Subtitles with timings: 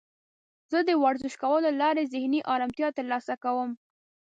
[0.71, 3.69] زه د ورزش کولو له لارې ذهني آرامتیا ترلاسه کوم.